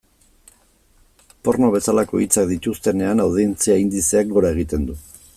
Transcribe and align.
Porno 1.47 1.67
bezalako 1.75 2.21
hitzak 2.23 2.49
dituztenean, 2.53 3.21
audientzia 3.27 3.77
indizeak 3.83 4.33
gora 4.39 4.51
egiten 4.57 4.89
du. 4.89 4.97